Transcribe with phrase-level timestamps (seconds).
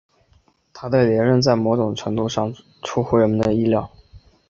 [0.73, 2.51] 他的连任在某种程度上
[2.81, 3.87] 出乎人们的意料。